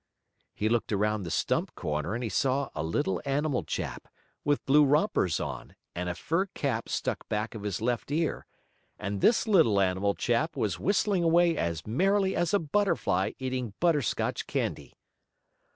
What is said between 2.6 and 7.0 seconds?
a little animal chap, with blue rompers on, and a fur cap